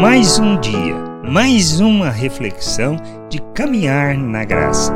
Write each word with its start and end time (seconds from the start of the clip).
Mais 0.00 0.40
um 0.40 0.60
dia, 0.60 0.96
mais 1.30 1.78
uma 1.78 2.10
reflexão 2.10 2.96
de 3.30 3.38
caminhar 3.54 4.18
na 4.18 4.44
graça. 4.44 4.92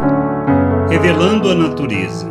Revelando 0.90 1.48
a 1.48 1.54
natureza. 1.54 2.28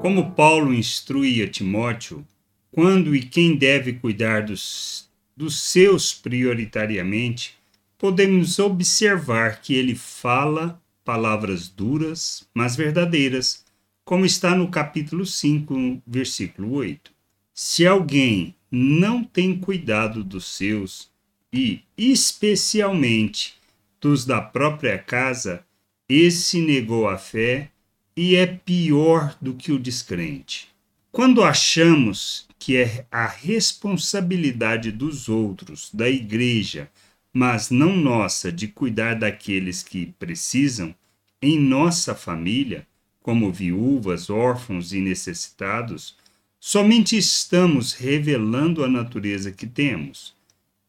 Como 0.00 0.30
Paulo 0.30 0.72
instrui 0.72 1.42
a 1.42 1.48
Timóteo 1.48 2.24
quando 2.70 3.16
e 3.16 3.20
quem 3.20 3.56
deve 3.56 3.94
cuidar 3.94 4.44
dos, 4.44 5.10
dos 5.36 5.60
seus 5.60 6.14
prioritariamente, 6.14 7.56
podemos 7.98 8.60
observar 8.60 9.60
que 9.60 9.74
ele 9.74 9.96
fala 9.96 10.80
palavras 11.04 11.68
duras, 11.68 12.46
mas 12.54 12.76
verdadeiras, 12.76 13.64
como 14.04 14.24
está 14.24 14.54
no 14.54 14.68
capítulo 14.68 15.26
5, 15.26 16.00
versículo 16.06 16.74
8. 16.74 17.10
Se 17.52 17.84
alguém 17.84 18.54
não 18.70 19.24
tem 19.24 19.58
cuidado 19.58 20.22
dos 20.22 20.46
seus, 20.56 21.12
e 21.56 21.84
especialmente 21.96 23.54
dos 24.00 24.24
da 24.26 24.42
própria 24.42 24.98
casa, 24.98 25.64
esse 26.08 26.60
negou 26.60 27.08
a 27.08 27.16
fé 27.16 27.70
e 28.16 28.34
é 28.34 28.44
pior 28.44 29.36
do 29.40 29.54
que 29.54 29.70
o 29.70 29.78
descrente. 29.78 30.68
Quando 31.12 31.44
achamos 31.44 32.48
que 32.58 32.76
é 32.76 33.06
a 33.08 33.26
responsabilidade 33.28 34.90
dos 34.90 35.28
outros, 35.28 35.90
da 35.94 36.10
igreja, 36.10 36.90
mas 37.32 37.70
não 37.70 37.96
nossa, 37.96 38.50
de 38.50 38.66
cuidar 38.66 39.14
daqueles 39.14 39.80
que 39.80 40.06
precisam, 40.18 40.92
em 41.40 41.56
nossa 41.58 42.16
família, 42.16 42.84
como 43.22 43.52
viúvas, 43.52 44.28
órfãos 44.28 44.92
e 44.92 45.00
necessitados, 45.00 46.16
somente 46.58 47.16
estamos 47.16 47.92
revelando 47.92 48.82
a 48.82 48.88
natureza 48.88 49.52
que 49.52 49.66
temos, 49.66 50.34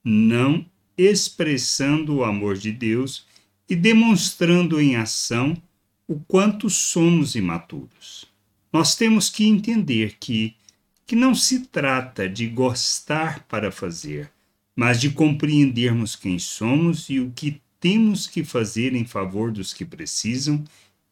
não 0.05 0.63
expressando 0.95 2.17
o 2.17 2.23
amor 2.23 2.55
de 2.55 2.71
Deus 2.71 3.25
e 3.67 3.75
demonstrando 3.75 4.79
em 4.79 4.95
ação 4.95 5.57
o 6.07 6.19
quanto 6.19 6.69
somos 6.69 7.33
imaturos. 7.33 8.25
Nós 8.71 8.95
temos 8.95 9.29
que 9.29 9.45
entender 9.45 10.17
que, 10.19 10.55
que 11.07 11.15
não 11.15 11.33
se 11.33 11.61
trata 11.61 12.29
de 12.29 12.45
gostar 12.45 13.43
para 13.47 13.71
fazer, 13.71 14.31
mas 14.75 15.01
de 15.01 15.09
compreendermos 15.09 16.15
quem 16.15 16.37
somos 16.37 17.09
e 17.09 17.19
o 17.19 17.31
que 17.31 17.59
temos 17.79 18.27
que 18.27 18.43
fazer 18.43 18.93
em 18.93 19.05
favor 19.05 19.51
dos 19.51 19.73
que 19.73 19.85
precisam, 19.85 20.63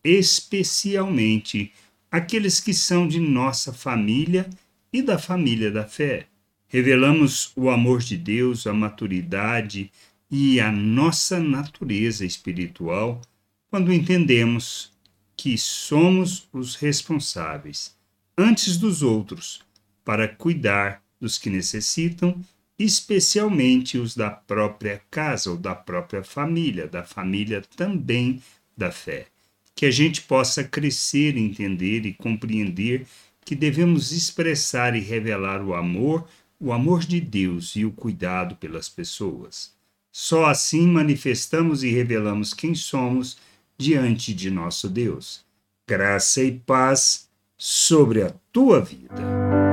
especialmente 0.03 1.71
aqueles 2.11 2.59
que 2.59 2.73
são 2.73 3.07
de 3.07 3.19
nossa 3.19 3.73
família 3.73 4.47
e 4.91 5.01
da 5.01 5.17
família 5.17 5.71
da 5.71 5.85
fé. 5.85 6.27
Revelamos 6.73 7.51
o 7.55 7.69
amor 7.69 7.99
de 7.99 8.17
Deus, 8.17 8.65
a 8.65 8.73
maturidade 8.73 9.91
e 10.31 10.59
a 10.59 10.71
nossa 10.71 11.39
natureza 11.39 12.25
espiritual 12.25 13.21
quando 13.69 13.93
entendemos 13.93 14.91
que 15.37 15.55
somos 15.55 16.49
os 16.51 16.73
responsáveis, 16.73 17.95
antes 18.35 18.75
dos 18.75 19.03
outros, 19.03 19.61
para 20.03 20.27
cuidar 20.27 21.03
dos 21.21 21.37
que 21.37 21.47
necessitam 21.47 22.41
especialmente 22.79 23.99
os 23.99 24.15
da 24.15 24.31
própria 24.31 24.99
casa 25.11 25.51
ou 25.51 25.57
da 25.57 25.75
própria 25.75 26.23
família, 26.23 26.87
da 26.87 27.03
família 27.03 27.61
também 27.77 28.41
da 28.75 28.91
fé. 28.91 29.27
Que 29.75 29.85
a 29.85 29.91
gente 29.91 30.23
possa 30.23 30.63
crescer, 30.63 31.37
entender 31.37 32.07
e 32.07 32.15
compreender 32.15 33.05
que 33.45 33.55
devemos 33.55 34.11
expressar 34.11 34.95
e 34.95 34.99
revelar 35.01 35.63
o 35.63 35.75
amor, 35.75 36.27
o 36.63 36.71
amor 36.71 37.01
de 37.01 37.19
Deus 37.19 37.75
e 37.75 37.83
o 37.83 37.91
cuidado 37.91 38.55
pelas 38.55 38.87
pessoas. 38.87 39.73
Só 40.09 40.45
assim 40.45 40.87
manifestamos 40.87 41.83
e 41.83 41.89
revelamos 41.89 42.53
quem 42.53 42.73
somos 42.73 43.37
diante 43.77 44.33
de 44.33 44.49
nosso 44.49 44.87
Deus. 44.87 45.43
Graça 45.85 46.41
e 46.41 46.53
paz 46.53 47.27
sobre 47.57 48.23
a 48.23 48.33
tua 48.53 48.79
vida. 48.79 49.21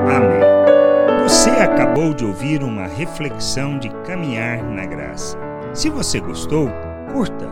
Amém. 0.08 1.22
Você 1.22 1.50
acabou 1.50 2.12
de 2.12 2.24
ouvir 2.24 2.60
uma 2.60 2.88
reflexão 2.88 3.78
de 3.78 3.88
caminhar 4.04 4.60
na 4.64 4.84
graça. 4.84 5.38
Se 5.72 5.88
você 5.88 6.18
gostou, 6.18 6.68
curta, 7.12 7.46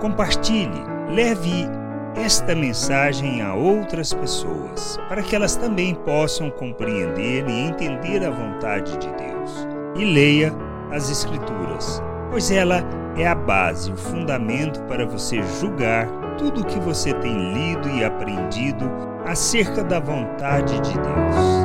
compartilhe, 0.00 0.80
leve 1.10 1.66
esta 2.14 2.54
mensagem 2.54 3.42
a 3.42 3.54
outras 3.54 4.12
pessoas, 4.12 4.98
para 5.08 5.22
que 5.22 5.34
elas 5.34 5.56
também 5.56 5.94
possam 5.94 6.50
compreender 6.50 7.48
e 7.48 7.66
entender 7.66 8.24
a 8.24 8.30
vontade 8.30 8.96
de 8.98 9.08
Deus. 9.08 9.68
E 9.96 10.04
leia 10.04 10.52
as 10.90 11.10
Escrituras, 11.10 12.02
pois 12.30 12.50
ela 12.50 12.82
é 13.16 13.26
a 13.26 13.34
base, 13.34 13.90
o 13.90 13.96
fundamento 13.96 14.80
para 14.84 15.04
você 15.06 15.42
julgar 15.60 16.06
tudo 16.38 16.60
o 16.60 16.64
que 16.64 16.78
você 16.78 17.12
tem 17.14 17.52
lido 17.52 17.88
e 17.88 18.04
aprendido 18.04 18.90
acerca 19.26 19.82
da 19.82 19.98
vontade 19.98 20.80
de 20.80 20.94
Deus. 20.94 21.57